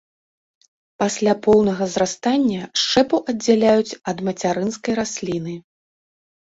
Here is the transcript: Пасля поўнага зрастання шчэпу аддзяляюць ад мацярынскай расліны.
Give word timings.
Пасля 1.03 1.33
поўнага 1.49 1.83
зрастання 1.97 2.61
шчэпу 2.85 3.15
аддзяляюць 3.35 3.97
ад 4.15 4.29
мацярынскай 4.31 4.93
расліны. 5.03 5.55